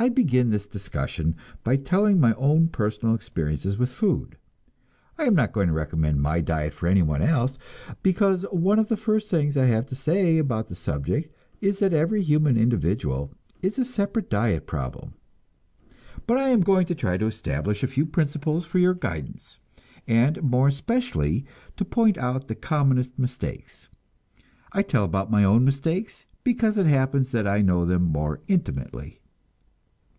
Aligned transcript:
I 0.00 0.08
begin 0.08 0.50
this 0.50 0.68
discussion 0.68 1.34
by 1.64 1.74
telling 1.74 2.20
my 2.20 2.32
own 2.34 2.68
personal 2.68 3.16
experiences 3.16 3.78
with 3.78 3.90
food. 3.90 4.36
I 5.18 5.24
am 5.24 5.34
not 5.34 5.50
going 5.50 5.66
to 5.66 5.72
recommend 5.72 6.22
my 6.22 6.40
diet 6.40 6.72
for 6.72 6.86
anyone 6.86 7.20
else; 7.20 7.58
because 8.00 8.44
one 8.52 8.78
of 8.78 8.86
the 8.86 8.96
first 8.96 9.28
things 9.28 9.56
I 9.56 9.64
have 9.64 9.86
to 9.86 9.96
say 9.96 10.38
about 10.38 10.68
the 10.68 10.76
subject 10.76 11.34
is 11.60 11.80
that 11.80 11.92
every 11.92 12.22
human 12.22 12.56
individual 12.56 13.32
is 13.60 13.76
a 13.76 13.84
separate 13.84 14.30
diet 14.30 14.68
problem. 14.68 15.14
But 16.28 16.38
I 16.38 16.50
am 16.50 16.60
going 16.60 16.86
to 16.86 16.94
try 16.94 17.16
to 17.16 17.26
establish 17.26 17.82
a 17.82 17.88
few 17.88 18.06
principles 18.06 18.64
for 18.66 18.78
your 18.78 18.94
guidance, 18.94 19.58
and 20.06 20.40
more 20.44 20.68
especially 20.68 21.44
to 21.76 21.84
point 21.84 22.16
out 22.18 22.46
the 22.46 22.54
commonest 22.54 23.18
mistakes. 23.18 23.88
I 24.70 24.82
tell 24.82 25.02
about 25.02 25.32
my 25.32 25.42
own 25.42 25.64
mistakes, 25.64 26.24
because 26.44 26.76
it 26.76 26.86
happens 26.86 27.32
that 27.32 27.48
I 27.48 27.62
know 27.62 27.84
them 27.84 28.04
more 28.04 28.38
intimately. 28.46 29.16